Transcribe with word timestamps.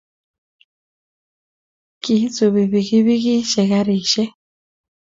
kisupi 2.01 2.63
pikipikishek 2.71 3.67
karishek 3.71 4.31